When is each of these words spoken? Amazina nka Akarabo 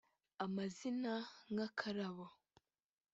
Amazina 0.45 1.13
nka 1.51 1.65
Akarabo 1.69 2.25